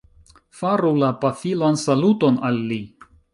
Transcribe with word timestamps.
Faru 0.61 0.89
la 1.03 1.09
pafilan 1.25 1.79
saluton 1.83 2.41
al 2.51 2.59
li 2.73 2.81